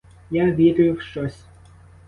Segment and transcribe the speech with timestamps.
[0.31, 1.43] Я вірю в щось.